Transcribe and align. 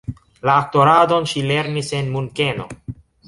La 0.49 0.53
aktoradon 0.61 1.27
ŝi 1.33 1.43
lernis 1.51 1.91
en 1.99 2.09
Munkeno. 2.17 2.69